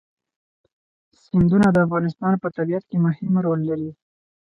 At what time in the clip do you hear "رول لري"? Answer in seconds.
3.45-3.91